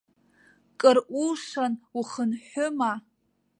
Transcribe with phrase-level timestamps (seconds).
[0.79, 2.93] Кыр улшан ухынҳәыма?